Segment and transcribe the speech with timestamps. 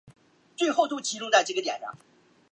[0.57, 1.95] 足利站铁路车站。